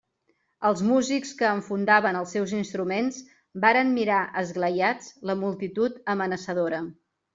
Els 0.69 0.79
músics 0.91 1.33
que 1.41 1.51
enfundaven 1.57 2.17
els 2.21 2.33
seus 2.37 2.55
instruments 2.61 3.19
varen 3.67 3.93
mirar 3.99 4.25
esglaiats 4.45 5.13
la 5.33 5.37
multitud 5.43 6.01
amenaçadora. 6.15 6.83